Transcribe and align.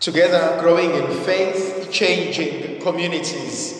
together 0.00 0.56
growing 0.60 0.90
in 0.92 1.06
faith, 1.24 1.88
changing 1.92 2.80
communities. 2.80 3.76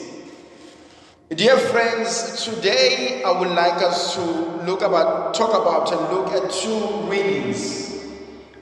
Dear 1.30 1.56
friends, 1.56 2.44
today 2.44 3.22
I 3.24 3.30
would 3.30 3.48
like 3.48 3.82
us 3.82 4.14
to 4.16 4.20
look 4.66 4.82
about, 4.82 5.32
talk 5.32 5.50
about 5.50 5.90
and 5.90 6.00
look 6.14 6.28
at 6.32 6.50
two 6.50 7.08
readings. 7.08 8.04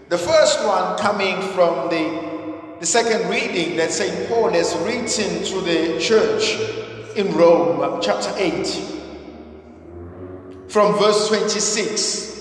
The 0.08 0.18
first 0.18 0.64
one 0.64 0.98
coming 0.98 1.42
from 1.52 1.90
the, 1.90 2.78
the 2.78 2.86
second 2.86 3.28
reading 3.28 3.76
that 3.78 3.90
St. 3.90 4.28
Paul 4.28 4.50
has 4.50 4.76
written 4.76 5.42
to 5.44 5.60
the 5.60 5.98
church 5.98 6.56
in 7.16 7.34
Rome, 7.34 8.00
chapter 8.00 8.32
8, 8.36 8.66
from 10.68 10.96
verse 10.98 11.26
26. 11.28 12.37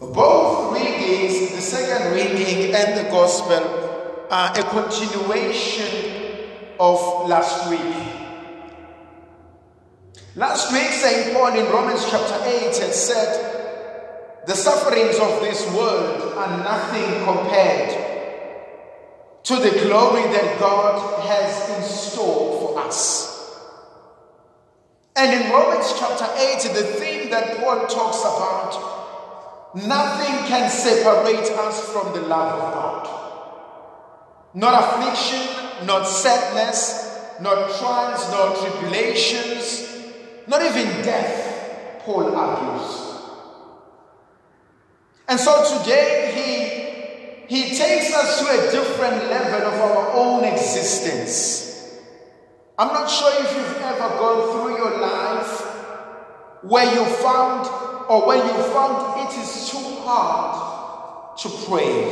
Both 0.00 0.74
readings, 0.74 1.50
the 1.56 1.60
second 1.60 2.14
reading 2.14 2.72
and 2.72 3.04
the 3.04 3.10
gospel, 3.10 4.26
are 4.30 4.52
a 4.56 4.62
continuation 4.62 6.44
of 6.78 7.28
last 7.28 7.68
week. 7.68 7.96
Last 10.36 10.72
week, 10.72 10.90
St. 10.90 11.34
Paul 11.34 11.58
in 11.58 11.66
Romans 11.72 12.06
chapter 12.08 12.40
8 12.44 12.76
had 12.76 12.94
said, 12.94 14.44
The 14.46 14.54
sufferings 14.54 15.18
of 15.18 15.40
this 15.40 15.66
world 15.74 16.34
are 16.34 16.58
nothing 16.58 17.24
compared 17.24 17.90
to 19.42 19.56
the 19.56 19.80
glory 19.84 20.22
that 20.22 20.60
God 20.60 21.26
has 21.26 21.76
in 21.76 21.82
store 21.82 22.60
for 22.60 22.78
us. 22.78 23.34
And 25.16 25.42
in 25.42 25.50
Romans 25.50 25.92
chapter 25.98 26.28
8, 26.36 26.72
the 26.72 26.82
theme 26.84 27.30
that 27.30 27.56
Paul 27.58 27.88
talks 27.88 28.20
about 28.20 28.97
Nothing 29.74 30.48
can 30.48 30.70
separate 30.70 31.50
us 31.50 31.92
from 31.92 32.12
the 32.14 32.22
love 32.22 32.54
of 32.54 32.74
God. 32.74 33.18
Not 34.54 34.82
affliction, 34.82 35.86
not 35.86 36.04
sadness, 36.04 37.08
not 37.40 37.78
trials, 37.78 38.30
not 38.30 38.56
tribulations, 38.56 39.86
not 40.46 40.62
even 40.62 40.86
death, 41.04 42.00
Paul 42.00 42.34
argues. 42.34 43.08
And 45.28 45.38
so 45.38 45.78
today 45.78 47.44
he, 47.48 47.54
he 47.54 47.76
takes 47.76 48.14
us 48.14 48.40
to 48.40 48.46
a 48.46 48.72
different 48.72 49.28
level 49.28 49.68
of 49.68 49.74
our 49.74 50.12
own 50.12 50.44
existence. 50.44 51.68
I'm 52.78 52.88
not 52.88 53.10
sure 53.10 53.30
if 53.34 53.54
you've 53.54 53.82
ever 53.82 54.08
gone 54.16 54.52
through 54.52 54.76
your 54.78 54.98
life 54.98 55.67
where 56.62 56.92
you 56.92 57.04
found 57.16 57.66
or 58.08 58.26
when 58.26 58.38
you 58.38 58.62
found 58.72 59.28
it 59.28 59.38
is 59.38 59.70
too 59.70 60.00
hard 60.02 61.38
to 61.38 61.48
pray. 61.66 62.04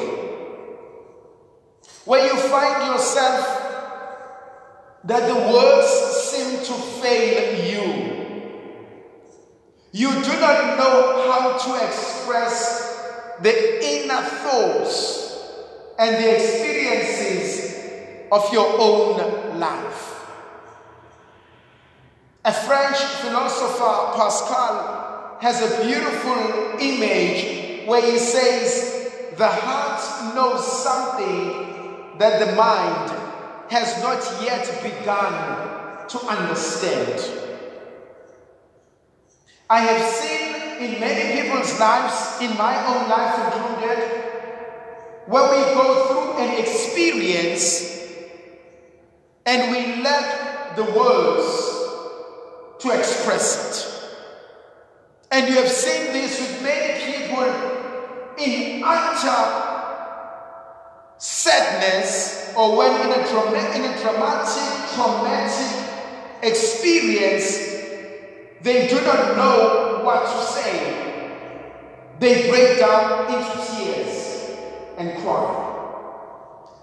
Where 2.05 2.25
you 2.27 2.39
find 2.49 2.93
yourself 2.93 3.67
that 5.05 5.27
the 5.29 5.35
words 5.53 5.89
seem 6.29 6.59
to 6.59 6.73
fail 7.01 7.65
you. 7.65 8.07
You 9.93 10.11
do 10.11 10.41
not 10.41 10.77
know 10.77 11.31
how 11.31 11.57
to 11.57 11.87
express 11.87 13.37
the 13.41 13.85
inner 13.85 14.23
thoughts 14.23 15.39
and 15.99 16.17
the 16.17 16.35
experiences 16.35 17.67
of 18.31 18.53
your 18.53 18.79
own 18.79 19.59
life. 19.59 20.26
A 22.47 22.53
French 22.53 22.97
philosopher, 22.97 24.17
Pascal, 24.17 25.37
has 25.41 25.61
a 25.63 25.85
beautiful 25.85 26.79
image 26.79 27.85
where 27.89 28.01
he 28.01 28.19
says, 28.19 29.35
The 29.37 29.49
heart 29.49 30.33
knows 30.37 30.65
something 30.85 32.19
that 32.19 32.47
the 32.47 32.55
mind 32.55 33.11
has 33.69 34.01
not 34.01 34.23
yet 34.45 34.65
begun 34.81 36.07
to 36.07 36.19
understand. 36.29 37.21
I 39.69 39.81
have 39.81 40.15
seen 40.15 40.89
in 40.89 41.01
many 41.01 41.43
people's 41.43 41.81
lives, 41.81 42.41
in 42.41 42.57
my 42.57 42.77
own 42.87 43.09
life 43.09 43.55
included, 43.57 44.23
where 45.27 45.51
we 45.51 45.75
go 45.75 46.07
through 46.07 46.45
an 46.45 46.61
experience 46.61 48.07
and 49.45 49.73
we 49.73 50.01
lack 50.01 50.77
the 50.77 50.85
words 50.85 51.76
to 52.81 52.91
express 52.91 53.47
it. 53.65 53.97
And 55.31 55.49
you 55.49 55.55
have 55.57 55.69
seen 55.69 56.13
this 56.13 56.41
with 56.41 56.63
many 56.63 57.17
people 57.17 57.45
in 58.39 58.83
utter 58.85 59.75
sadness 61.19 62.53
or 62.57 62.77
when 62.77 62.93
in 63.01 63.21
a, 63.21 63.29
trauma- 63.29 63.75
in 63.75 63.85
a 63.85 64.01
dramatic, 64.01 64.95
traumatic 64.95 65.91
experience, 66.43 67.59
they 68.63 68.89
do 68.89 69.01
not 69.03 69.37
know 69.37 70.01
what 70.05 70.25
to 70.25 70.53
say. 70.53 70.93
They 72.19 72.49
break 72.51 72.79
down 72.79 73.27
into 73.27 73.77
tears 73.77 74.51
and 74.99 75.23
cry. 75.23 75.63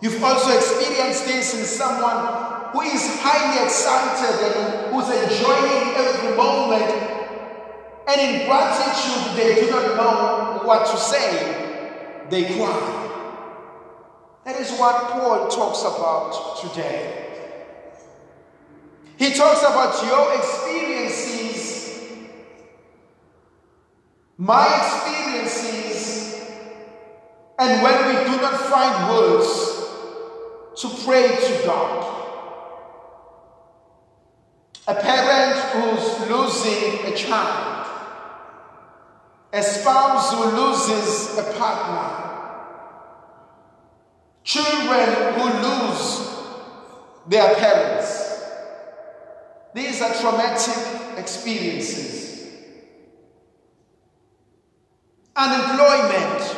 You've 0.02 0.24
also 0.24 0.56
experienced 0.56 1.26
this 1.26 1.54
in 1.58 1.66
someone 1.66 2.53
who 2.74 2.82
is 2.82 3.20
highly 3.22 3.64
excited 3.64 4.58
and 4.58 4.94
who's 4.94 5.08
enjoying 5.08 5.94
every 5.96 6.36
moment. 6.36 6.92
And 8.10 8.20
in 8.20 8.46
gratitude, 8.48 9.38
they 9.38 9.62
do 9.62 9.72
not 9.72 9.96
know 9.96 10.68
what 10.68 10.86
to 10.88 10.98
say. 10.98 12.26
They 12.30 12.46
cry. 12.56 13.04
That 14.46 14.60
is 14.60 14.72
what 14.72 15.12
Paul 15.12 15.48
talks 15.48 15.82
about 15.82 16.60
today. 16.62 17.24
He 19.18 19.34
talks 19.34 19.62
about 19.62 20.04
your 20.06 20.36
experiences, 20.36 22.20
my 24.38 24.66
experiences, 24.78 26.42
and 27.60 27.84
when 27.84 28.08
we 28.08 28.32
do 28.32 28.42
not 28.42 28.60
find 28.60 29.10
words 29.12 29.74
to 30.82 30.90
pray 31.06 31.28
to 31.28 31.66
God. 31.66 32.10
A 34.86 34.96
parent 34.96 35.58
who's 35.72 36.13
losing 36.30 37.06
a 37.06 37.16
child, 37.16 37.88
a 39.52 39.62
spouse 39.62 40.34
who 40.34 40.44
loses 40.58 41.38
a 41.38 41.54
partner, 41.54 42.30
children 44.44 45.34
who 45.36 45.46
lose 45.68 46.30
their 47.28 47.56
parents. 47.56 48.42
These 49.74 50.02
are 50.02 50.14
traumatic 50.14 51.18
experiences. 51.18 52.48
Unemployment, 55.36 56.56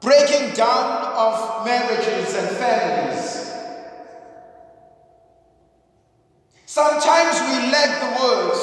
breaking 0.00 0.54
down 0.54 1.04
of 1.16 1.64
marriages 1.64 2.34
and 2.34 2.56
families 2.56 3.45
Sometimes 6.76 7.40
we 7.40 7.72
lack 7.72 7.90
the 8.04 8.22
words 8.22 8.60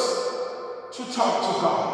to 0.97 1.03
talk 1.15 1.35
to 1.41 1.61
God. 1.61 1.91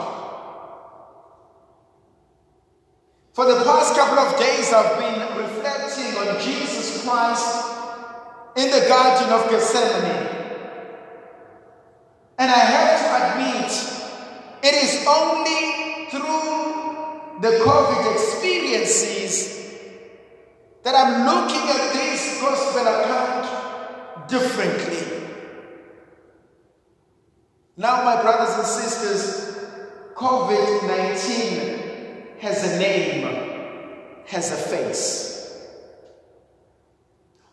For 3.31 3.45
the 3.45 3.63
past 3.63 3.95
couple 3.95 4.19
of 4.19 4.37
days, 4.37 4.73
I've 4.73 4.99
been 4.99 5.37
reflecting 5.37 6.17
on 6.17 6.37
Jesus 6.41 7.05
Christ 7.05 7.71
in 8.57 8.69
the 8.69 8.85
Garden 8.89 9.31
of 9.31 9.49
Gethsemane. 9.49 10.27
And 12.37 12.51
I 12.51 12.63
have 12.67 12.99
to 12.99 13.07
admit, 13.23 13.71
it 14.61 14.75
is 14.83 15.07
only 15.07 16.09
through 16.11 17.39
the 17.39 17.63
COVID 17.63 18.13
experiences 18.13 19.57
that 20.83 20.95
I'm 20.95 21.25
looking 21.25 21.69
at 21.69 21.93
this 21.93 22.41
gospel 22.41 22.81
account 22.81 24.27
differently. 24.27 25.18
Now, 27.79 28.03
my 28.03 28.21
brothers 28.21 28.55
and 28.57 28.67
sisters, 28.67 29.55
COVID 30.13 30.85
19 30.85 32.39
has 32.39 32.73
a 32.73 32.77
name, 32.77 33.23
has 34.25 34.51
a 34.51 34.57
face. 34.57 35.65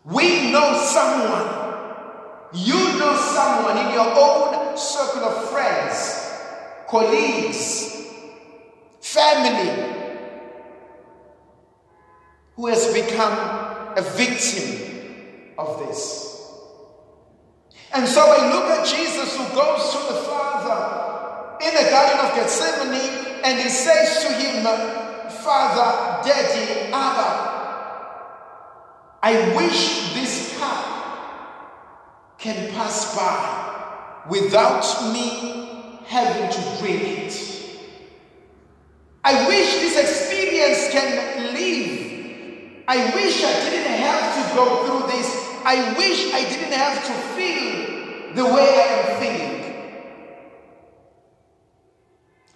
We 0.05 0.51
know 0.51 0.77
someone, 0.83 1.47
you 2.55 2.99
know 2.99 3.15
someone 3.15 3.79
in 3.79 3.95
your 3.95 4.13
own 4.19 4.77
circle 4.77 5.23
of 5.23 5.49
friends, 5.49 6.29
colleagues, 6.89 8.09
family, 9.01 9.95
who 12.57 12.67
has 12.67 12.93
become 12.93 13.95
a 13.97 14.03
victim 14.03 15.55
of 15.57 15.87
this. 15.87 16.36
And 17.95 18.07
so 18.07 18.21
I 18.21 18.53
look 18.53 18.65
at 18.79 18.87
Jesus 18.87 19.37
who 19.37 19.45
goes 19.55 19.93
to 19.93 20.13
the 20.13 20.21
Father 20.21 21.07
in 21.65 21.75
the 21.75 21.91
Garden 21.91 22.27
of 22.27 22.35
Gethsemane 22.35 23.43
and 23.45 23.61
he 23.61 23.69
says 23.69 24.23
to 24.25 24.33
him, 24.33 24.65
Father, 25.43 26.29
Daddy, 26.29 26.93
Abba, 26.93 27.47
I 29.23 29.57
wish 29.57 30.15
this 30.15 30.59
cup 30.59 32.37
can 32.39 32.73
pass 32.75 33.17
by 33.17 34.25
without 34.29 34.85
me 35.13 36.01
having 36.07 36.51
to 36.51 36.79
drink 36.79 37.03
it. 37.03 37.57
I 39.25 39.47
wish 39.49 39.73
this 39.75 39.99
experience 39.99 40.91
can 40.93 41.55
leave. 41.55 42.85
I 42.87 43.13
wish 43.15 43.43
I 43.43 43.71
didn't 43.71 43.99
have 43.99 44.49
to 44.49 44.55
go 44.55 44.87
through 44.87 45.11
this. 45.11 45.46
I 45.69 45.99
wish 45.99 46.33
I 46.33 46.43
didn't 46.43 46.75
have 46.75 47.05
to 47.07 47.13
feel 47.35 48.35
the 48.37 48.45
way 48.55 48.69
I 48.71 48.89
am 48.95 49.21
feeling. 49.21 49.63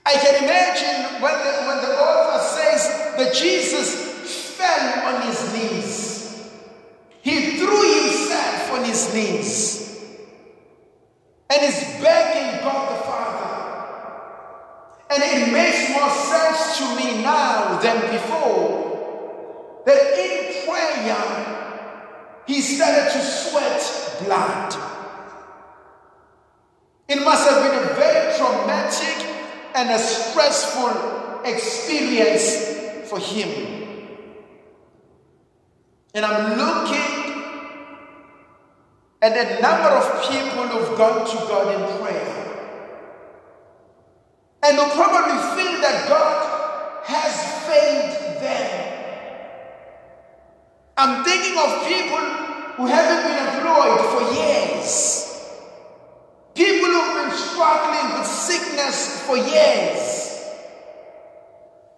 I 0.06 0.12
can 0.12 0.44
imagine 0.44 1.20
when 1.20 1.34
the, 1.34 1.52
when 1.66 1.78
the 1.78 1.98
author 1.98 2.38
says 2.54 2.86
that 3.16 3.34
Jesus 3.34 4.54
fell 4.54 5.12
on 5.12 5.22
his 5.26 5.52
knees. 5.52 6.50
He 7.22 7.58
threw 7.58 7.82
himself 8.00 8.72
on 8.74 8.84
his 8.84 9.12
knees 9.12 9.98
and 11.50 11.62
is 11.64 11.80
begging 12.00 12.60
God 12.62 12.96
the 12.96 13.02
Father. 13.02 13.50
And 15.10 15.20
it 15.20 15.52
makes 15.52 15.90
more 15.90 16.10
sense 16.10 16.78
to 16.78 16.84
me 16.94 17.24
now 17.24 17.80
than 17.80 18.12
before 18.12 19.82
that 19.84 20.16
in 20.16 20.64
prayer 20.64 21.60
he 22.50 22.60
started 22.60 23.12
to 23.12 23.22
sweat 23.22 24.24
blood. 24.24 24.74
It 27.08 27.22
must 27.22 27.48
have 27.48 27.62
been 27.62 27.78
a 27.78 27.94
very 27.94 28.36
traumatic 28.36 29.24
and 29.90 30.00
a 30.00 30.04
stressful 30.04 31.42
experience 31.44 33.08
for 33.08 33.18
him. 33.18 33.50
And 36.14 36.24
I'm 36.24 36.56
looking 36.56 37.42
at 39.20 39.34
the 39.34 39.60
number 39.60 39.88
of 39.88 40.30
people 40.30 40.68
who've 40.68 40.96
gone 40.96 41.26
to 41.28 41.36
God 41.48 41.74
in 41.74 41.98
prayer. 41.98 42.36
And 44.62 44.78
who 44.78 44.90
probably 44.90 45.38
feel 45.58 45.80
that 45.80 46.06
God 46.08 47.04
has 47.06 47.34
failed 47.66 48.42
them. 48.42 48.86
I'm 50.98 51.24
thinking 51.24 51.58
of 51.58 51.86
people 51.88 52.18
who 52.76 52.86
haven't 52.86 53.22
been 53.26 53.38
employed 53.54 54.00
for 54.12 54.22
years. 54.34 55.26
People 56.54 56.90
who've 56.90 57.26
been 57.26 57.36
struggling 57.36 58.18
with 58.18 58.26
sickness 58.26 59.19
for 59.30 59.36
years. 59.36 60.42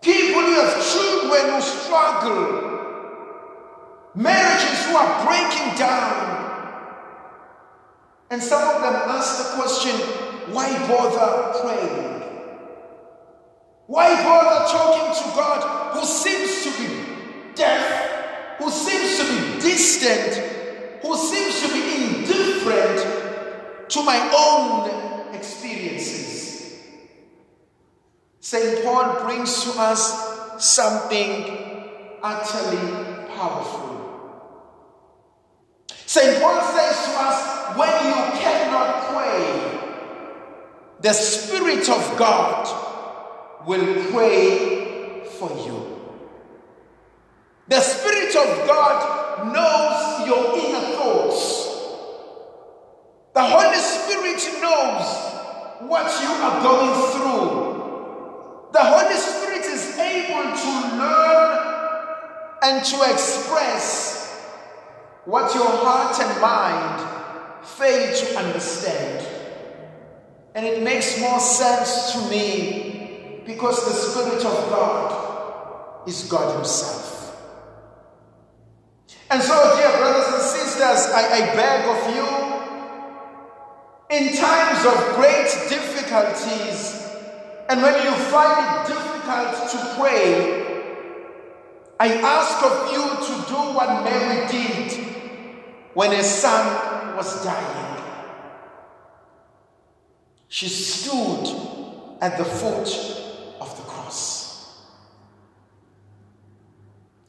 People 0.03 0.43
who 0.43 0.55
have 0.61 0.75
children 0.93 1.55
who 1.55 1.61
struggle. 1.63 2.45
Marriages 4.15 4.87
who 4.87 4.97
are 4.97 5.25
breaking 5.25 5.79
down. 5.79 6.29
And 8.31 8.43
some 8.43 8.63
of 8.63 8.83
them 8.83 8.95
ask 9.17 9.39
the 9.39 9.63
question 9.63 9.95
why 10.53 10.69
bother 10.89 11.59
praying? 11.61 12.23
Why 13.87 14.15
bother 14.23 14.67
talking 14.71 15.23
to 15.23 15.29
God 15.35 15.97
who 15.97 16.05
seems 16.05 16.65
to 16.65 16.71
be 16.83 17.55
deaf, 17.55 18.59
who 18.59 18.71
seems 18.71 19.19
to 19.19 19.25
be 19.33 19.61
distant, 19.63 21.01
who 21.01 21.17
seems 21.17 21.63
to 21.63 21.69
be 21.73 21.83
indifferent 22.05 23.89
to 23.89 24.03
my 24.03 24.19
own 24.37 25.35
experiences. 25.35 26.22
St. 28.53 28.85
Paul 28.85 29.25
brings 29.25 29.65
to 29.65 29.81
us 29.81 30.63
something 30.63 32.19
utterly 32.23 33.25
powerful. 33.35 33.89
St. 36.05 36.39
Paul 36.39 36.61
says 36.61 36.97
to 37.07 37.13
us, 37.17 37.77
when 37.79 37.89
you 38.09 38.41
cannot 38.43 39.09
pray, 39.09 39.41
the 41.01 41.15
Spirit 41.15 41.89
of 41.89 42.19
God 42.19 43.67
will 43.67 44.05
pray 44.13 45.25
for 45.39 45.49
you. 45.65 46.13
The 47.69 47.81
Spirit 47.81 48.37
of 48.37 48.67
God 48.69 49.51
knows 49.55 50.27
your 50.29 50.59
inner 50.59 50.95
thoughts. 50.99 51.69
The 53.33 53.45
Holy 53.45 53.79
Spirit 53.79 54.61
knows 54.61 55.89
what 55.89 56.23
you 56.23 56.29
are 56.29 56.63
going 56.63 57.13
through. 57.13 57.72
The 58.73 58.83
Holy 58.83 59.17
Spirit 59.17 59.65
is 59.67 59.99
able 59.99 60.57
to 60.57 60.97
learn 60.97 61.73
and 62.63 62.85
to 62.85 63.13
express 63.13 64.23
what 65.25 65.55
your 65.55 65.69
heart 65.69 66.19
and 66.21 66.41
mind 66.41 67.67
fail 67.67 68.17
to 68.17 68.39
understand. 68.39 69.27
And 70.55 70.67
it 70.67 70.83
makes 70.83 71.21
more 71.21 71.41
sense 71.41 72.13
to 72.13 72.31
me 72.31 73.43
because 73.47 73.85
the 73.85 73.93
Spirit 73.93 74.45
of 74.45 74.69
God 74.71 76.09
is 76.09 76.25
God 76.25 76.57
Himself. 76.57 77.13
And 79.31 79.43
so, 79.43 79.77
dear 79.77 79.97
brothers 79.97 80.35
and 80.35 80.43
sisters, 80.43 81.13
I, 81.13 81.23
I 81.33 81.41
beg 81.57 81.89
of 81.89 82.15
you 82.15 82.27
in 84.13 84.37
times 84.37 84.85
of 84.85 85.15
great 85.17 85.49
difficulties, 85.71 87.02
and 87.73 87.81
when 87.81 87.95
you 88.05 88.13
find 88.27 88.61
it 88.69 88.87
difficult 88.87 89.71
to 89.71 89.95
pray, 89.99 90.93
I 91.99 92.09
ask 92.21 92.63
of 92.63 92.93
you 92.93 93.03
to 93.29 93.49
do 93.49 93.57
what 93.75 94.05
Mary 94.05 94.47
did 94.47 94.93
when 95.95 96.13
her 96.13 96.23
son 96.23 97.17
was 97.17 97.43
dying. 97.43 98.03
She 100.49 100.69
stood 100.69 102.19
at 102.21 102.37
the 102.37 102.45
foot 102.45 102.89
of 103.59 103.75
the 103.79 103.83
cross. 103.85 104.85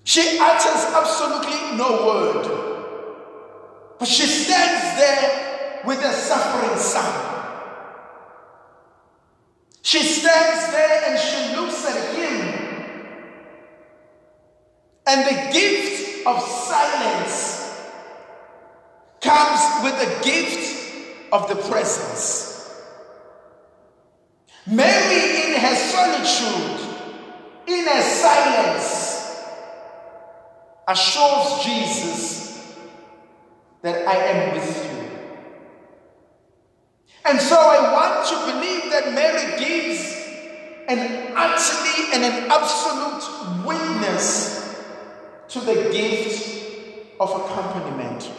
She 0.03 0.39
utters 0.41 0.93
absolutely 0.93 1.77
no 1.77 2.05
word, 2.05 3.97
but 3.97 4.09
she 4.09 4.25
stands 4.25 4.99
there 4.99 5.81
with 5.85 5.99
a 5.99 6.11
suffering 6.11 6.77
son. 6.77 7.32
She 9.83 9.99
stands 9.99 10.71
there 10.71 11.03
and 11.09 11.19
she 11.19 11.55
looks 11.57 11.85
at 11.85 12.15
him. 12.15 12.63
And 15.05 15.25
the 15.27 15.53
gift 15.53 16.25
of 16.25 16.41
silence 16.41 17.53
comes 19.19 19.83
with 19.83 19.99
the 19.99 20.23
gift 20.23 21.31
of 21.33 21.49
the 21.49 21.55
presence. 21.69 22.73
Mary, 24.65 25.53
in 25.53 25.59
her 25.59 25.75
solitude, 25.75 26.87
in 27.67 27.85
her 27.85 28.01
silence, 28.01 29.37
assures 30.87 31.65
Jesus 31.65 32.77
that 33.81 34.07
I 34.07 34.15
am 34.15 34.53
with 34.55 34.77
you. 34.77 34.82
And 37.25 37.39
so 37.39 37.55
I 37.55 37.93
want 37.93 38.27
to 38.27 38.53
believe 38.53 38.91
that 38.91 39.13
Mary 39.13 39.57
gives 39.57 40.13
an 40.87 41.33
utterly 41.35 42.13
and 42.13 42.23
an 42.23 42.51
absolute 42.51 43.65
witness 43.65 44.77
to 45.49 45.59
the 45.61 45.89
gift 45.91 47.15
of 47.19 47.29
accompaniment. 47.29 48.29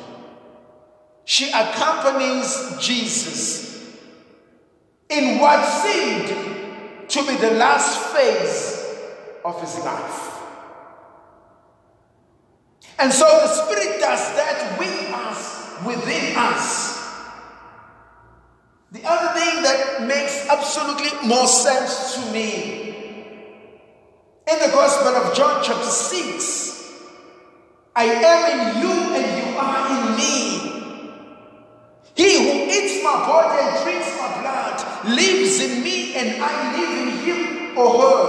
She 1.25 1.51
accompanies 1.51 2.77
Jesus 2.79 3.65
in 5.09 5.39
what 5.39 5.65
seemed 5.65 7.09
to 7.09 7.27
be 7.27 7.37
the 7.37 7.53
last 7.53 8.15
phase 8.15 8.85
of 9.45 9.61
his 9.61 9.79
life. 9.85 10.43
And 12.99 13.13
so 13.13 13.25
the 13.25 13.49
Spirit 13.49 14.01
does 14.01 14.21
that 14.37 14.79
with 14.79 15.11
us, 15.13 15.85
within 15.87 16.37
us. 16.37 16.94
The 18.95 19.03
other 19.05 19.41
thing 19.41 19.63
that 19.65 20.07
makes 20.07 20.49
absolutely 20.49 21.11
more 21.27 21.49
sense 21.49 22.15
to 22.15 22.31
me 22.31 22.85
in 24.47 24.59
the 24.61 24.69
Gospel 24.73 25.09
of 25.09 25.35
John, 25.35 25.65
chapter 25.65 25.91
6, 25.91 26.93
I 27.97 28.05
am 28.05 28.51
in 28.53 28.83
you 28.83 28.93
and 29.17 29.27
you 29.43 29.59
are 29.59 29.91
in 29.91 30.17
me. 30.17 30.31
He 32.15 32.39
who 32.39 32.71
eats 32.71 33.03
my 33.03 33.17
body 33.27 33.67
and 33.67 33.83
drinks 33.83 34.17
my 34.17 34.31
blood 34.41 34.79
lives 35.09 35.61
in 35.61 35.83
me 35.83 36.15
and 36.15 36.41
I 36.41 36.77
live 36.79 36.93
in 37.03 37.19
him 37.25 37.77
or 37.77 37.99
her. 38.01 38.21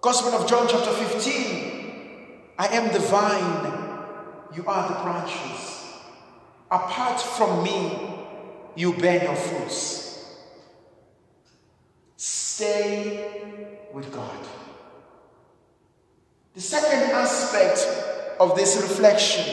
Gospel 0.00 0.32
of 0.32 0.48
John, 0.48 0.66
chapter 0.68 0.90
15. 0.90 2.54
I 2.58 2.66
am 2.66 2.92
the 2.92 2.98
vine, 2.98 3.72
you 4.52 4.66
are 4.66 4.88
the 4.88 4.94
branches. 5.00 5.86
Apart 6.72 7.20
from 7.20 7.62
me, 7.62 8.12
you 8.76 8.94
bear 8.94 9.22
your 9.22 9.36
fruits. 9.36 10.24
Stay 12.16 13.82
with 13.92 14.12
God. 14.12 14.38
The 16.54 16.60
second 16.60 17.10
aspect 17.12 17.86
of 18.38 18.56
this 18.56 18.76
reflection. 18.76 19.44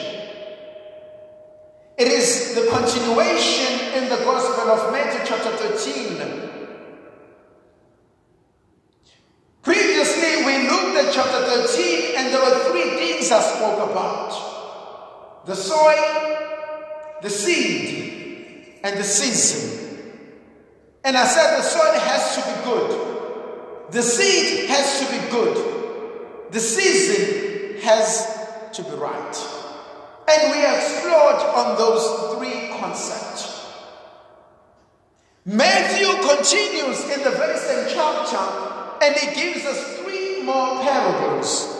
It 1.96 2.08
is 2.08 2.54
the 2.54 2.68
continuation 2.70 3.94
in 3.94 4.08
the 4.08 4.16
Gospel 4.16 4.70
of 4.70 4.92
Matthew, 4.92 5.20
chapter 5.26 5.50
13. 5.50 6.50
Previously, 9.62 10.46
we 10.46 10.68
looked 10.68 10.96
at 10.96 11.12
chapter 11.12 11.44
13, 11.44 12.16
and 12.16 12.32
there 12.32 12.40
were 12.40 12.58
three 12.70 12.90
things 12.96 13.30
I 13.30 13.40
spoke 13.40 13.90
about 13.90 14.50
the 15.46 15.54
soil, 15.54 17.18
the 17.22 17.30
seed, 17.30 18.09
and 18.82 18.98
the 18.98 19.04
season. 19.04 20.12
And 21.04 21.16
I 21.16 21.26
said 21.26 21.58
the 21.58 21.62
soil 21.62 21.98
has 21.98 22.36
to 22.36 22.42
be 22.42 22.64
good, 22.64 23.92
the 23.92 24.02
seed 24.02 24.68
has 24.68 25.00
to 25.00 25.06
be 25.12 25.30
good, 25.30 26.52
the 26.52 26.60
season 26.60 27.80
has 27.82 28.70
to 28.72 28.82
be 28.82 28.90
right. 28.90 29.36
And 30.28 30.52
we 30.52 30.64
explored 30.64 31.36
on 31.36 31.76
those 31.76 32.36
three 32.36 32.68
concepts. 32.78 33.66
Matthew 35.44 36.06
continues 36.28 37.02
in 37.10 37.24
the 37.24 37.30
very 37.30 37.56
same 37.56 37.88
chapter 37.88 38.70
and 39.02 39.16
he 39.16 39.34
gives 39.34 39.64
us 39.64 39.98
three 39.98 40.42
more 40.42 40.82
parables. 40.82 41.76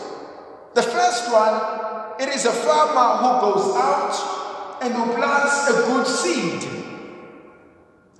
The 0.73 0.81
first 0.81 1.31
one, 1.31 2.19
it 2.19 2.29
is 2.29 2.45
a 2.45 2.51
farmer 2.51 3.17
who 3.17 3.53
goes 3.53 3.75
out 3.75 4.79
and 4.81 4.93
who 4.93 5.13
plants 5.13 5.69
a 5.69 5.73
good 5.87 6.07
seed. 6.07 6.80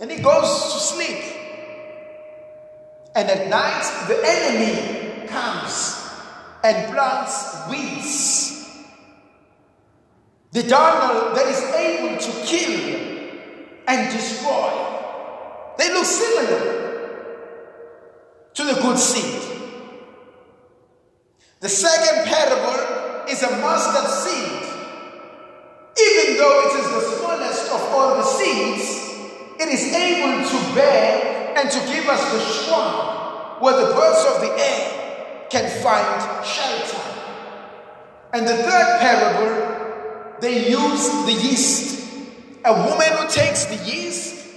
And 0.02 0.12
he 0.12 0.20
goes 0.20 0.74
to 0.74 0.80
sleep. 0.80 1.24
And 3.16 3.30
at 3.30 3.50
night, 3.50 4.08
the 4.08 4.20
enemy 4.26 5.28
comes 5.28 6.10
and 6.64 6.92
plants 6.92 7.70
weeds 7.70 8.52
the 10.52 10.64
darnel 10.64 11.34
that 11.34 11.48
is 11.48 11.64
able 11.64 12.18
to 12.20 12.46
kill 12.46 13.22
and 13.88 14.12
destroy. 14.12 14.70
They 15.78 15.94
look 15.94 16.06
similar 16.06 16.82
to 18.54 18.64
the 18.66 18.74
good 18.82 18.98
seed. 18.98 19.42
The 21.62 21.70
second 21.70 22.26
parable 22.26 23.30
is 23.30 23.42
a 23.44 23.52
mustard 23.60 24.10
seed. 24.12 24.68
Even 25.98 26.38
though 26.38 26.68
it 26.68 26.80
is 26.80 26.90
the 26.92 27.18
smallest 27.18 27.72
of 27.72 27.82
all 27.94 28.16
the 28.18 28.24
seeds, 28.24 29.11
it 29.62 29.70
is 29.70 29.94
able 29.94 30.50
to 30.50 30.76
bear 30.76 31.54
and 31.56 31.70
to 31.70 31.80
give 31.94 32.08
us 32.08 32.32
the 32.34 32.40
shrub 32.40 33.62
where 33.62 33.76
the 33.78 33.94
birds 33.94 34.26
of 34.26 34.42
the 34.42 34.52
air 34.58 35.48
can 35.50 35.70
find 35.84 36.46
shelter. 36.46 36.98
And 38.34 38.48
the 38.48 38.56
third 38.56 39.00
parable 39.00 39.72
they 40.42 40.70
use 40.72 41.10
the 41.26 41.34
yeast. 41.34 42.02
A 42.66 42.74
woman 42.74 43.08
who 43.18 43.28
takes 43.30 43.66
the 43.66 43.76
yeast 43.86 44.48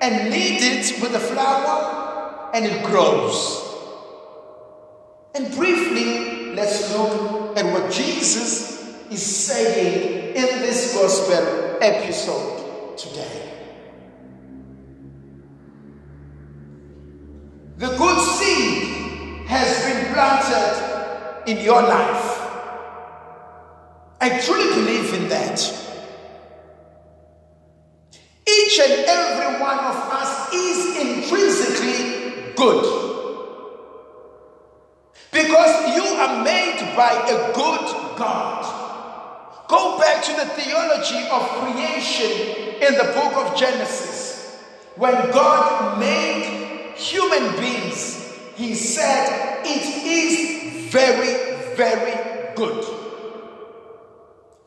and 0.00 0.30
knead 0.30 0.62
it 0.62 1.02
with 1.02 1.12
the 1.12 1.18
flour 1.18 2.50
and 2.54 2.64
it 2.64 2.84
grows. 2.84 3.62
And 5.34 5.54
briefly, 5.54 6.54
let's 6.54 6.92
look 6.92 7.58
at 7.58 7.64
what 7.72 7.92
Jesus 7.92 8.76
is 9.10 9.22
saying 9.24 10.36
in 10.36 10.62
this 10.62 10.94
gospel 10.94 11.78
episode 11.80 12.96
today. 12.96 13.55
In 21.46 21.58
your 21.58 21.80
life. 21.80 22.42
I 24.20 24.40
truly 24.40 24.74
believe 24.74 25.14
in 25.14 25.28
that. 25.28 25.58
Each 28.48 28.78
and 28.80 28.92
every 29.06 29.60
one 29.60 29.78
of 29.78 29.96
us 30.12 30.52
is 30.52 30.96
intrinsically 30.96 32.52
good. 32.56 32.84
Because 35.32 35.94
you 35.94 36.02
are 36.02 36.42
made 36.42 36.94
by 36.96 37.12
a 37.28 37.52
good 37.54 38.16
God. 38.16 38.86
Go 39.68 39.98
back 39.98 40.24
to 40.24 40.32
the 40.32 40.46
theology 40.46 41.28
of 41.28 41.42
creation 41.60 42.30
in 42.80 42.94
the 42.94 43.12
book 43.14 43.36
of 43.36 43.58
Genesis. 43.58 44.62
When 44.96 45.12
God 45.30 45.98
made 45.98 46.94
human 46.96 47.54
beings, 47.60 48.32
He 48.54 48.74
said, 48.74 49.62
It 49.64 50.06
is 50.06 50.66
very, 50.90 51.74
very 51.76 52.54
good. 52.54 52.84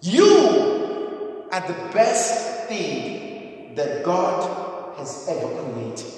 You 0.02 1.48
are 1.52 1.68
the 1.68 1.94
best 1.94 2.68
thing 2.68 3.76
that 3.76 4.04
God 4.04 4.98
has 4.98 5.28
ever 5.30 5.48
created. 5.74 6.14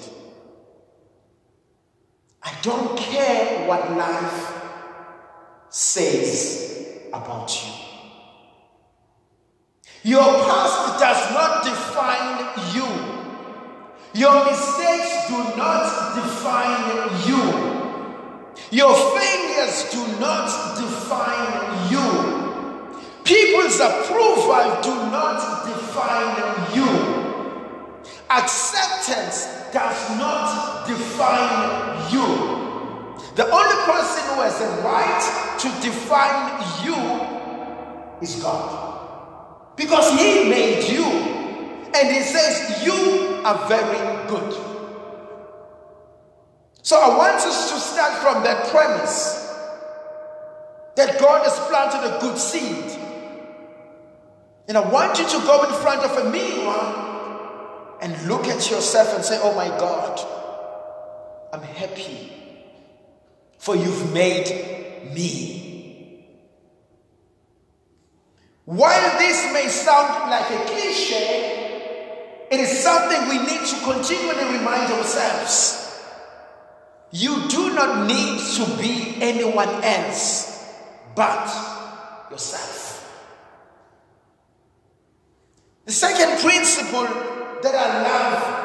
I 2.42 2.52
don't 2.62 2.98
care 2.98 3.66
what 3.68 3.90
life 3.92 4.52
says 5.70 7.08
about 7.12 7.50
you. 7.64 7.72
Your 10.04 10.24
past 10.24 10.98
does 10.98 11.32
not 11.32 11.64
define 11.64 12.74
you. 12.74 13.12
Your 14.14 14.44
mistakes 14.44 15.28
do 15.28 15.56
not 15.56 16.14
define 16.16 17.28
you. 17.28 17.71
Your 18.72 18.94
failures 18.94 19.90
do 19.92 20.00
not 20.18 20.78
define 20.80 21.92
you. 21.92 23.02
People's 23.22 23.78
approval 23.78 24.80
do 24.80 24.94
not 25.12 25.66
define 25.66 26.74
you. 26.74 26.88
Acceptance 28.30 29.44
does 29.74 30.16
not 30.16 30.86
define 30.88 32.10
you. 32.10 32.24
The 33.34 33.44
only 33.44 33.76
person 33.84 34.24
who 34.34 34.40
has 34.40 34.58
a 34.62 34.82
right 34.82 35.58
to 35.58 35.68
define 35.82 36.62
you 36.82 36.96
is 38.22 38.42
God. 38.42 39.76
Because 39.76 40.18
He 40.18 40.48
made 40.48 40.88
you. 40.88 41.04
And 41.94 42.08
He 42.10 42.22
says, 42.22 42.82
You 42.86 43.42
are 43.44 43.68
very 43.68 44.28
good. 44.28 44.71
So 46.82 47.00
I 47.00 47.16
want 47.16 47.36
us 47.36 47.70
to 47.70 47.78
start 47.78 48.20
from 48.22 48.42
that 48.42 48.68
premise 48.68 49.38
that 50.96 51.18
God 51.20 51.44
has 51.44 51.58
planted 51.68 52.16
a 52.16 52.20
good 52.20 52.36
seed. 52.36 52.98
And 54.68 54.76
I 54.76 54.80
want 54.90 55.18
you 55.18 55.26
to 55.26 55.38
go 55.46 55.62
in 55.64 55.72
front 55.80 56.00
of 56.02 56.26
a 56.26 56.30
mirror 56.30 57.98
and 58.02 58.28
look 58.28 58.46
at 58.46 58.68
yourself 58.70 59.14
and 59.14 59.24
say, 59.24 59.38
Oh 59.42 59.54
my 59.54 59.68
God, 59.68 60.20
I'm 61.52 61.62
happy 61.62 62.32
for 63.58 63.76
you've 63.76 64.12
made 64.12 65.12
me. 65.14 66.26
While 68.64 69.18
this 69.18 69.52
may 69.52 69.68
sound 69.68 70.30
like 70.30 70.50
a 70.50 70.64
cliche, 70.66 72.48
it 72.50 72.60
is 72.60 72.78
something 72.80 73.28
we 73.28 73.38
need 73.38 73.66
to 73.66 73.76
continually 73.84 74.58
remind 74.58 74.92
ourselves. 74.92 75.81
You 77.12 77.48
do 77.48 77.74
not 77.74 78.06
need 78.06 78.40
to 78.56 78.76
be 78.78 79.16
anyone 79.20 79.68
else 79.84 80.66
but 81.14 81.46
yourself. 82.30 82.88
The 85.84 85.92
second 85.92 86.40
principle 86.40 87.04
that 87.62 87.74
I 87.74 88.02
love 88.02 88.62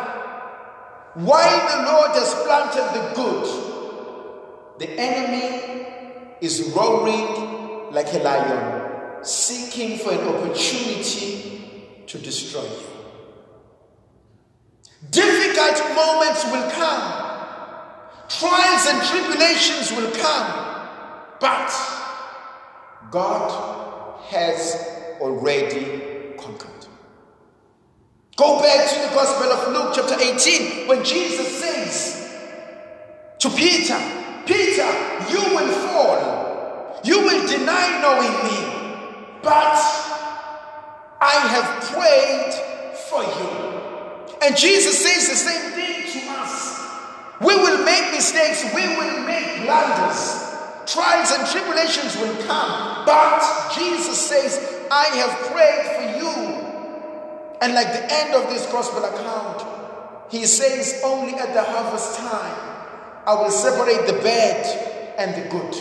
while 1.17 1.67
the 1.67 1.91
Lord 1.91 2.11
has 2.11 2.33
planted 2.45 2.93
the 2.93 3.15
good, 3.15 4.79
the 4.79 4.87
enemy 4.99 5.87
is 6.41 6.71
roaring 6.75 7.91
like 7.91 8.13
a 8.13 8.19
lion, 8.19 9.23
seeking 9.23 9.97
for 9.97 10.11
an 10.11 10.19
opportunity 10.19 12.03
to 12.05 12.19
destroy 12.19 12.61
you. 12.61 12.87
Difficult 15.09 15.95
moments 15.95 16.45
will 16.45 16.69
come, 16.69 17.26
trials 18.29 18.87
and 18.87 19.01
tribulations 19.03 19.91
will 19.91 20.11
come, 20.11 20.77
but 21.39 21.71
God 23.11 24.19
has 24.29 25.17
already 25.19 26.35
conquered. 26.37 26.87
Go 28.35 28.59
back 28.61 28.89
to 28.89 28.99
the 29.07 29.15
Gospel 29.15 29.51
of 29.51 29.73
Luke, 29.73 29.93
chapter 29.95 30.21
18, 30.21 30.87
when 30.87 31.03
Jesus 31.03 31.59
says 31.59 32.27
to 33.39 33.49
Peter, 33.49 33.97
Peter, 34.45 34.87
you 35.29 35.39
will 35.55 35.71
fall. 35.87 37.01
You 37.03 37.19
will 37.21 37.47
deny 37.47 37.99
knowing 38.01 38.33
me. 38.43 39.39
But 39.41 39.77
I 41.19 41.47
have 41.49 41.83
prayed 41.91 42.53
for 43.09 43.23
you. 43.23 43.49
And 44.43 44.55
Jesus 44.55 44.99
says 44.99 45.29
the 45.29 45.35
same 45.35 45.71
thing 45.71 46.21
to. 46.21 46.26
We 47.39 47.55
will 47.55 47.85
make 47.85 48.11
mistakes, 48.11 48.63
we 48.73 48.87
will 48.97 49.25
make 49.25 49.63
blunders. 49.63 50.43
Trials 50.87 51.31
and 51.31 51.47
tribulations 51.47 52.15
will 52.17 52.35
come. 52.47 53.05
But 53.05 53.73
Jesus 53.75 54.17
says, 54.17 54.87
I 54.89 55.05
have 55.17 55.51
prayed 55.51 55.85
for 55.95 56.17
you. 56.19 56.67
And 57.61 57.73
like 57.73 57.87
the 57.87 58.13
end 58.13 58.33
of 58.35 58.49
this 58.49 58.65
gospel 58.71 59.03
account, 59.03 59.65
he 60.31 60.45
says, 60.45 61.01
Only 61.03 61.33
at 61.35 61.53
the 61.53 61.63
harvest 61.63 62.17
time, 62.19 62.55
I 63.25 63.33
will 63.35 63.51
separate 63.51 64.07
the 64.07 64.21
bad 64.23 65.15
and 65.17 65.35
the 65.35 65.49
good. 65.49 65.75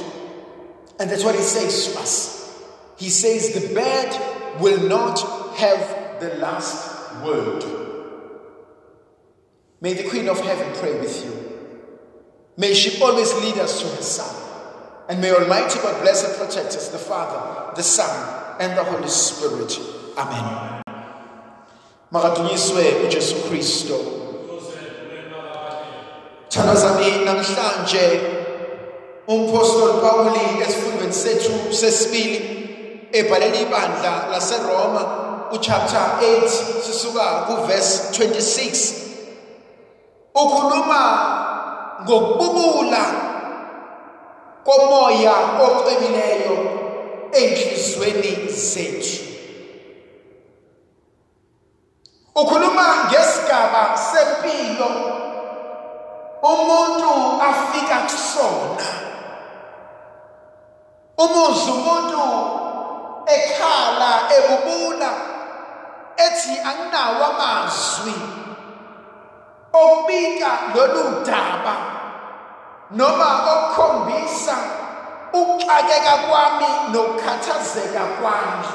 And 0.99 1.11
that's 1.11 1.25
what 1.25 1.35
he 1.35 1.43
says 1.43 1.93
to 1.93 2.01
us. 2.01 2.65
He 2.99 3.09
says, 3.09 3.55
The 3.55 3.75
bad 3.75 4.61
will 4.61 4.89
not 4.89 5.21
have 5.57 6.21
the 6.21 6.35
last 6.37 7.23
word. 7.25 7.65
May 9.81 9.93
the 9.93 10.09
Queen 10.09 10.29
of 10.29 10.41
Heaven 10.41 10.73
pray 10.81 10.99
with 10.99 11.25
you. 11.25 11.46
May 12.57 12.73
she 12.75 13.03
always 13.03 13.35
lead 13.35 13.59
us 13.59 13.81
to 13.81 13.89
her 13.89 14.03
Son. 14.03 14.35
And 15.09 15.21
may 15.21 15.31
Almighty 15.31 15.79
God 15.81 16.01
bless 16.03 16.25
and 16.25 16.35
protect 16.37 16.75
us, 16.75 16.89
the 16.89 16.99
Father, 16.99 17.75
the 17.77 17.83
Son, 17.83 18.57
and 18.59 18.77
the 18.77 18.83
Holy 18.85 19.09
Spirit. 19.09 19.79
Amen. 20.17 20.83
Makadunyiswe 22.13 23.05
uJesu 23.05 23.35
Kristo. 23.49 23.99
Thanda 26.49 26.75
zami 26.75 27.25
namhlanje 27.25 28.21
umpostoli 29.29 30.01
Pawuli 30.01 30.63
esifundweni 30.63 31.13
sethu 31.13 31.53
sesibili 31.75 32.57
ebhalela 33.13 33.61
ibandla 33.61 34.27
laseRoma 34.31 35.03
uchapter 35.53 36.19
8 36.21 36.49
sisuka 36.87 37.25
kuverse 37.47 38.23
26 38.25 38.93
ukhuluma 40.35 41.46
ngokububula 42.05 43.05
komoya 44.65 45.35
ocwebileyo 45.65 46.57
enhlizweni 47.33 48.33
zethu. 48.51 49.27
Ukhuluma 52.35 53.09
ngesigaba 53.09 53.97
sempilo 53.97 54.89
umuntu 56.43 57.41
afika 57.43 57.97
kusona. 58.05 58.89
Umuzi 61.17 61.71
umuntu 61.71 62.25
ekhala 63.27 64.13
ebubula 64.37 65.11
ethi 66.17 66.61
anginawo 66.61 67.25
amazwi. 67.25 68.46
Okubika 69.77 70.51
lolu 70.75 71.25
daba 71.27 71.75
noma 72.91 73.29
okukhombisa 73.53 74.57
ukuxakeka 75.33 76.15
kwami 76.29 76.69
nokukhathazeka 76.93 78.03
kwami. 78.21 78.69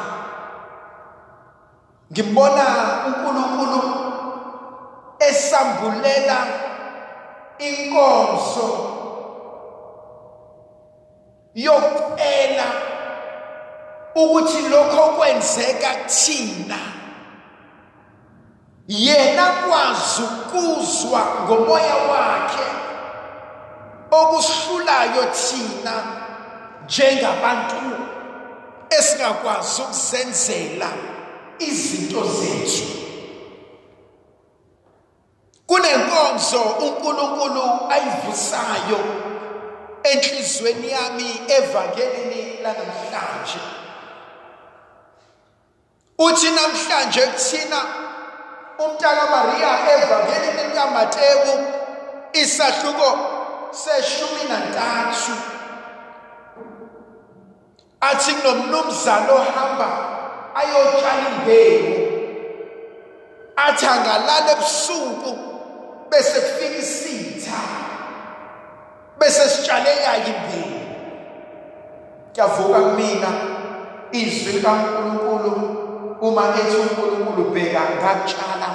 Ngimbona 2.11 2.65
uNkulunkulu 3.07 3.81
esambulela 5.19 6.37
inkonzo 7.59 8.69
yokucela 11.55 12.67
ukuthi 14.15 14.61
lokho 14.69 15.03
kwenzeka 15.17 15.87
kuthina 15.87 17.00
yena 18.91 19.45
kwazi 19.45 20.21
ukuzwa 20.23 21.25
ngomoya 21.43 21.95
wakhe 21.95 22.67
okusihlulayo 24.11 25.23
thina 25.23 26.03
njengabantu 26.85 27.75
esingakwazi 28.89 29.81
ukuzenzela 29.81 30.89
izinto 31.59 32.23
zethu. 32.23 32.87
Kunenkonzo 35.67 36.61
uNkulunkulu 36.61 37.63
ayivusayo 37.89 38.99
enhlizweni 40.03 40.91
yami 40.91 41.41
evangelini 41.47 42.59
lanamhlanje. 42.63 43.59
Uthi 46.17 46.49
namhlanje 46.51 47.21
kuthina 47.21 48.10
umntaka 48.85 49.23
Maria 49.31 49.71
evangelini 49.93 50.63
likaMateyu 50.69 51.53
isahluko 52.33 53.09
seshumi 53.71 54.43
nantathu 54.49 55.33
athi 58.01 58.33
kunomnumzana 58.33 59.31
ohamba 59.33 59.89
ayotshala 60.55 61.23
imbewu. 61.31 61.93
Athi 63.55 63.85
angalala 63.85 64.51
ebusuku 64.51 65.31
bese 66.09 66.41
kufika 66.41 66.77
isitha 66.77 67.61
bese 69.19 69.49
sitshale 69.49 69.89
yayo 70.05 70.23
imbewu. 70.33 70.81
Kuyavuka 72.33 72.79
kumina 72.79 73.29
izwi 74.11 74.51
likaNkulunkulu. 74.53 75.80
Uma 76.21 76.43
ethi 76.59 76.75
uNkulunkulu 76.75 77.43
bheka 77.53 77.81
ngakutshala 77.81 78.69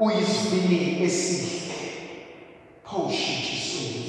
uyisivini 0.00 1.04
esihle 1.04 1.78
phawushintshisiwe 2.84 4.08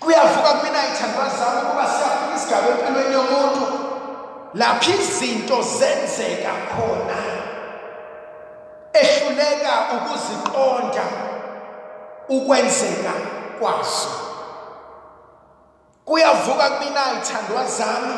kuyavuka 0.00 0.52
kumina 0.52 0.86
ithandwa 0.86 1.28
zami 1.38 1.60
ukuba 1.62 1.86
siyafika 1.86 2.36
isigaba 2.36 2.68
empilweni 2.68 3.14
yomuntu. 3.14 3.66
Lapho 4.54 4.90
izinto 4.90 5.62
zenzeka 5.62 6.52
khona. 6.70 7.18
Ehluleka 8.92 9.72
ukuziqonda 9.96 11.04
ukwenzeka 12.28 13.12
kwazo. 13.58 14.10
Kuyavuka 16.04 16.70
kumina 16.70 17.02
ithandwa 17.12 17.64
zami 17.64 18.16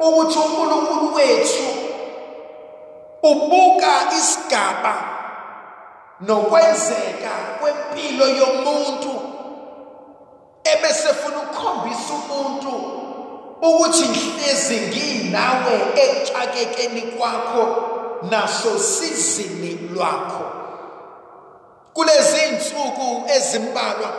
ukuthi 0.00 0.38
uNkulunkulu 0.38 1.14
wethu 1.14 1.64
ubuka 3.22 3.92
isigaba 4.18 4.94
nokwenzeka 6.20 7.34
kwempilo 7.60 8.28
yomuntu 8.28 9.20
ebesefuna 10.64 11.36
ukukhombisa 11.38 12.12
umuntu 12.14 12.72
ukuthi 13.62 14.04
ngihlezi 14.08 14.76
nginawe 14.80 15.74
ekuxakekeni 16.04 17.02
kwakho 17.02 17.64
naso 18.30 18.78
sizini 18.78 19.88
lwakho. 19.94 20.44
Kulezi 21.94 22.38
insuku 22.48 23.22
ezimbalwa 23.36 24.12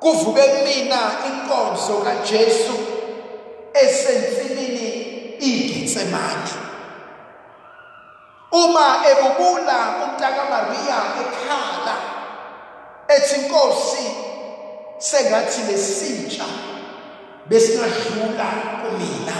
kuvuke 0.00 0.42
kumina 0.42 1.00
inkonzo 1.28 1.94
kaJesu 2.04 2.76
esensimini 3.74 4.45
iGetsemane 5.86 6.66
uma 8.50 9.02
ebubula 9.10 9.78
umntaka 10.02 10.42
Maria 10.50 10.98
ekhala 11.22 11.96
ethi 13.08 13.34
inkosi 13.40 14.06
sengathi 14.98 15.62
lesitsha 15.68 16.46
besingadlula 17.48 18.48
kumina. 18.82 19.38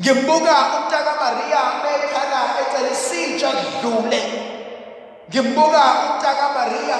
Ngimbuka 0.00 0.56
umntaka 0.76 1.12
Maria 1.20 1.62
ekhala 1.84 2.40
ecela 2.60 2.90
isitsha 2.92 3.50
kudlule 3.50 4.22
ngimbuka 5.28 5.82
umntaka 6.04 6.46
Maria 6.54 6.98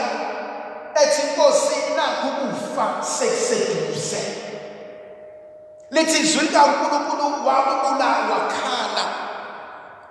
ethi 1.02 1.20
inkosi 1.22 1.94
nakho 1.96 2.28
ukufa 2.28 2.86
sekuseduze. 3.04 4.47
Lithi 5.90 6.20
izwi 6.20 6.40
likaNkulunkulu 6.40 7.46
wabubula 7.46 8.06
wakhala 8.30 9.04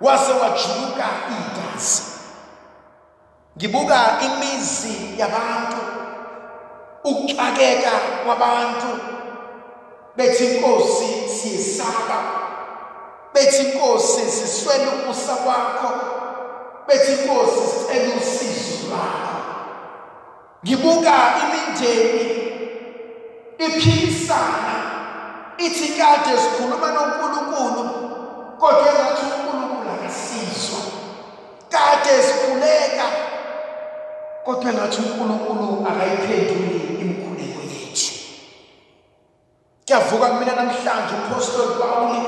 wase 0.00 0.32
wajuluka 0.32 1.06
igazi. 1.36 2.02
Ngibuka 3.58 4.18
imizi 4.26 4.96
yabantu 5.18 5.82
ukuxakeka 7.04 7.90
kwabantu 8.24 8.98
bethi 10.16 10.44
inkosi 10.46 11.28
siyesaba 11.28 12.18
bethi 13.34 13.62
inkosi 13.62 14.30
siswele 14.30 14.86
ukusa 14.86 15.34
kwakho 15.34 15.90
bethi 16.86 17.12
inkosi 17.12 17.60
sicela 17.70 18.14
usizo 18.16 18.88
lwakho. 18.88 19.38
Ngibuka 20.64 21.14
imindeni 21.42 22.48
iphikisana 23.58 24.87
ithi 25.58 25.88
kade 25.98 26.38
sikhuluma 26.38 26.90
noNkulunkulu 26.90 27.82
kodwa 28.58 28.88
engathi 28.88 29.24
uNkulunkulu 29.26 29.90
akasizwa 29.90 30.80
kade 31.68 32.22
sikhuleka 32.22 33.06
kodwa 34.44 34.70
engathi 34.70 34.98
uNkulunkulu 35.02 35.86
akayiphenduli 35.88 36.78
imikhuleko 37.02 37.60
yethu. 37.72 38.12
Kuyavuka 39.86 40.26
kumina 40.26 40.52
namhlanje 40.52 41.14
upostoli 41.18 41.74
Pawuli 41.80 42.22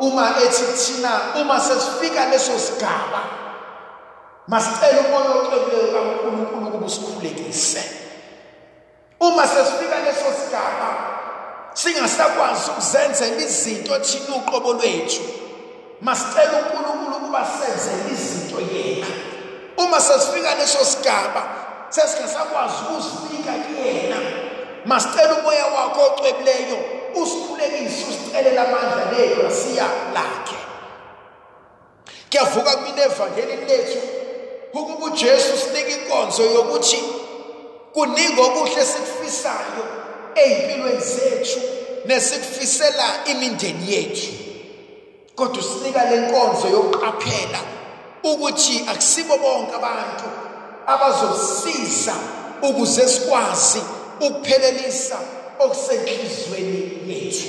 uma 0.00 0.34
ethi 0.44 0.64
thina 0.78 1.10
uma 1.40 1.60
sesifika 1.60 2.28
leso 2.30 2.58
sigaba 2.58 3.22
masicela 4.48 5.00
umoya 5.00 5.30
ocebileyo 5.30 5.92
kaNkulunkulu 5.94 6.66
ukuba 6.66 6.86
usikhulekise. 6.86 7.82
Uma 9.20 9.46
sesifika 9.46 9.98
leso 9.98 10.28
sigaba 10.44 11.09
singasakwazi 11.74 12.70
ukuzenzela 12.70 13.42
izinto 13.42 13.98
thina 13.98 14.36
uqobo 14.36 14.72
lwethu. 14.72 15.22
Masicela 16.00 16.58
uNkulunkulu 16.58 17.16
ukuba 17.16 17.46
senzele 17.46 18.12
izinto 18.12 18.60
yena. 18.60 19.06
Uma 19.76 20.00
sesifika 20.00 20.54
leso 20.54 20.84
sigaba 20.84 21.42
sesingasakwazi 21.88 22.74
ukuzifika 22.90 23.52
kuyena. 23.52 24.16
Masicela 24.84 25.34
umoya 25.34 25.66
wakho 25.66 26.00
ocwebileyo 26.06 26.78
usikhulekise 27.14 28.04
usicelela 28.10 28.68
amandla 28.68 29.04
negrasiya 29.12 29.86
lakhe. 30.14 30.56
Kuyavuka 32.30 32.76
kumina 32.76 33.04
evangelini 33.04 33.64
lethu? 33.64 33.98
Ukuba 34.72 35.06
uJesu 35.06 35.58
sinika 35.58 35.90
inkonzo 35.90 36.42
yokuthi 36.42 37.04
kuningi 37.92 38.40
okuhle 38.40 38.84
sikufisayo 38.84 39.99
ezimpilweni 40.44 41.00
zethu 41.00 41.60
nesikufisela 42.04 43.04
imindeni 43.26 43.92
yethu. 43.92 44.32
Kodwa 45.34 45.58
usinika 45.62 46.04
lenkonzo 46.04 46.68
yokuqaphela 46.68 47.60
ukuthi 48.22 48.84
akusibo 48.88 49.38
bonke 49.38 49.74
abantu 49.74 50.24
abazosiza 50.86 52.14
ukuze 52.62 53.08
sikwazi 53.08 53.82
ukuphelelisa 54.20 55.18
okusenhlizweni 55.58 56.90
yethu. 57.06 57.48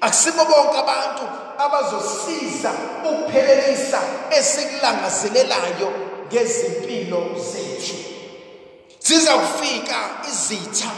Akusibo 0.00 0.44
bonke 0.44 0.78
abantu 0.78 1.22
abazosiza 1.58 2.72
ukuphelelisa 3.10 4.00
esikulangazelelayo 4.30 5.92
ngezimpilo 6.26 7.22
zethu. 7.52 7.96
Siza 8.98 9.32
kufika 9.32 9.96
izitha 10.30 10.90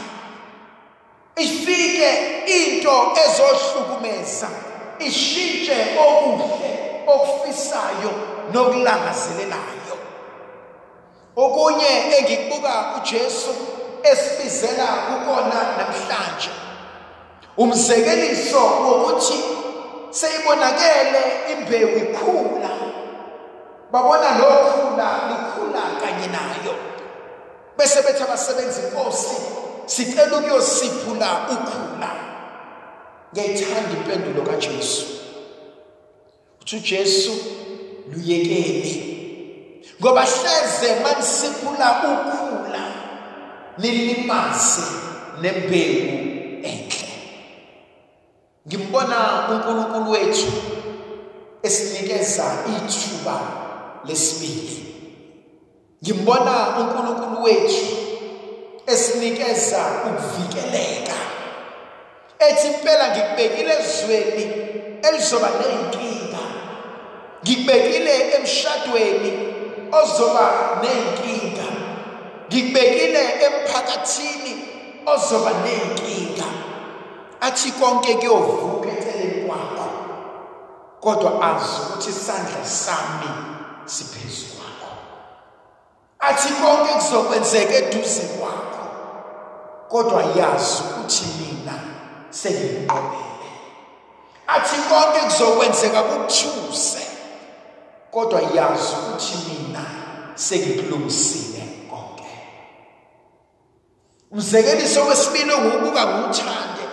ifike 1.35 2.09
into 2.45 3.11
ezohlukumeza 3.25 4.47
ishintshe 4.99 5.77
okuhle 6.05 6.71
okufisayo 7.07 8.11
nokulangazelelayo. 8.53 9.97
Okunye 11.35 12.17
engikubuka 12.17 12.73
uJesu 12.97 13.49
esibizela 14.03 14.87
ukona 15.13 15.59
namhlanje 15.77 16.49
umzekeliso 17.57 18.59
wokuthi 18.59 19.39
seyibonakele 20.11 21.21
imbewu 21.51 21.97
ikhula. 21.97 22.69
Babona 23.91 24.37
lokhula 24.37 25.07
likhula 25.29 25.81
kanye 26.01 26.27
nayo 26.27 26.75
bese 27.77 28.01
bethi 28.01 28.23
abasebenzi 28.23 28.81
inkosi 28.81 29.62
sicela 29.85 30.37
ukuyosiphula 30.37 31.47
ukhula. 31.51 32.11
Ngiyayithanda 33.33 33.91
impendulo 33.97 34.41
kaJesu. 34.41 35.05
Uthi 36.61 36.75
uJesu 36.75 37.31
luyekele 38.11 39.13
ngoba 40.01 40.21
hleze 40.21 40.95
manisiphula 41.03 41.87
ukhula 42.11 42.83
lilimaze 43.77 44.83
nembewu 45.41 46.17
enhle. 46.63 47.09
Ngimbona 48.67 49.49
uNkulunkulu 49.49 50.11
wethu 50.11 50.51
esinikeza 51.63 52.45
ithuba 52.67 53.39
lesibili. 54.05 54.85
Ngimbona 56.03 56.77
uNkulunkulu 56.79 57.43
wethu 57.43 58.02
esinikeza 58.87 59.85
ukuvikeleka. 60.07 61.17
Ethi 62.39 62.67
impela 62.67 63.09
ngikubekile 63.09 63.73
ezweni 63.79 64.43
elizoba 65.07 65.49
nezinkinga 65.59 66.43
ngikubekile 67.43 68.13
emshadweni 68.35 69.31
ozoba 69.91 70.45
nezinkinga 70.81 71.67
ngikubekile 72.47 73.21
emphakathini 73.45 74.53
ozoba 75.05 75.51
nezinkinga 75.63 76.49
athi 77.41 77.71
konke 77.71 78.15
kuyovuka 78.15 78.89
eceleni 78.89 79.47
kwakho 79.47 79.87
kodwa 81.03 81.31
azi 81.49 81.81
ukuthi 81.81 82.09
isandla 82.09 82.65
sami 82.65 83.29
siphezulu 83.85 84.53
kwakho. 84.57 84.91
Athi 86.19 86.49
konke 86.53 86.93
kuzokwenzeka 86.93 87.73
eduze 87.73 88.23
kwakho. 88.39 88.62
Kodwa 89.93 90.23
yazi 90.23 90.81
ukuthi 90.89 91.25
mina 91.39 91.73
sengiqobele 92.29 93.49
athi 94.47 94.75
konke 94.89 95.19
kuzokwenzeka 95.19 96.03
kukuthuse 96.03 97.01
kodwa 98.11 98.41
yazi 98.41 98.93
ukuthi 98.99 99.35
mina 99.47 99.85
sengikulungisile 100.35 101.63
konke. 101.89 102.31
Umzekeliso 104.31 105.05
wesibili 105.05 105.53
ongubuka 105.53 106.05
ngumthande 106.07 106.85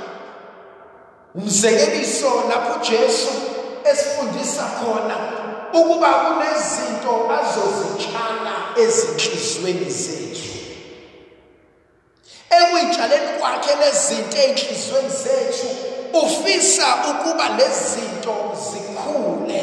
umzekeliso 1.34 2.30
lapho 2.48 2.80
uJesu 2.80 3.32
esifundisa 3.90 4.62
khona 4.62 5.16
ukuba 5.72 6.08
kunezinto 6.08 7.12
azozitshala 7.38 8.54
ezinhlizweni 8.76 9.90
zethu. 9.90 10.49
Ekuyitshaleni 12.58 13.30
kwakhe 13.38 13.72
lezinto 13.80 14.36
ey'nhliziyweni 14.44 15.12
zethu 15.22 15.68
ufisa 16.22 16.86
ukuba 17.10 17.46
lezi 17.58 17.84
zinto 17.92 18.34
zikhule 18.66 19.62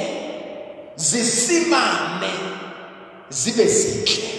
zisimame 0.95 2.33
zibe 3.29 3.65
zinhle. 3.65 4.29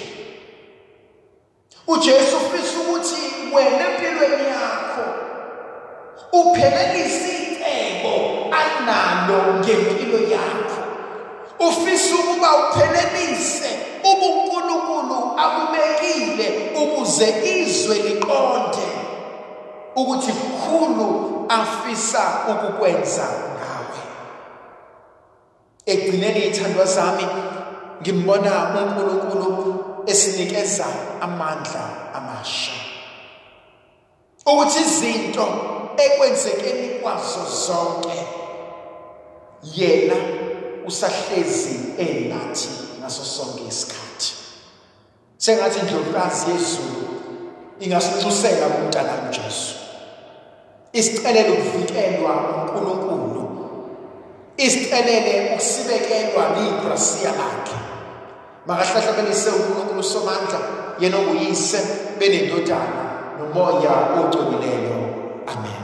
uJesu 1.87 2.37
ufisa 2.37 2.79
ukuthi 2.81 3.23
wena 3.55 3.85
empilweni 3.89 4.49
yakho 4.55 5.07
uphelelise 6.33 7.33
icebo 7.43 8.15
analo 8.61 9.55
ngempilo 9.61 10.19
yakho. 10.35 10.78
Ufisa 11.61 12.14
ukuba 12.14 12.49
uphelelise 12.57 13.71
ubunkulunkulu 14.05 15.38
abubekile 15.38 16.73
ukuze 16.83 17.29
izwe 17.44 17.97
liqonde 17.97 18.88
ukuthi 19.97 20.33
kukhulu 20.33 21.47
afisa 21.49 22.23
ukukwenza 22.51 23.23
ngawe. 23.23 24.01
Egcineni 25.87 26.40
ithandwa 26.47 26.85
zami 26.85 27.27
ngimbona 28.03 28.53
uNkulunkulu 28.79 29.85
esinikeza 30.07 30.87
amandla 31.21 31.85
amasha. 32.14 32.73
Ukuthi 34.47 34.81
izinto 34.81 35.49
ekwenzekeni 35.97 36.88
kwazo 36.88 37.44
zonke 37.66 38.18
yena 39.62 40.38
usahlezi 40.88 41.77
enathi 41.98 42.68
ngaso 43.01 43.24
sonke 43.24 43.62
isikhathi. 43.68 44.33
Sengathi 45.38 45.79
indlovukazi 45.79 46.51
yezulu 46.51 47.03
ingasinxusela 47.81 48.66
kumntana 48.74 49.12
uJesu 49.29 49.74
isicelele 50.92 51.51
ukuvikelwa 51.51 52.33
uNkulunkulu 52.57 53.44
isicelele 54.57 55.53
ukusibekelwa 55.53 56.44
ligrasiya 56.57 57.31
lakhe. 57.40 57.79
Makahlahlabelise 58.66 59.51
uNkulunkulu 59.51 60.03
somandla 60.03 60.59
yena 61.01 61.16
obuyise 61.18 61.81
benendodana 62.18 63.05
nomoya 63.38 63.94
ogcobileyo 64.18 64.98
amen. 65.46 65.78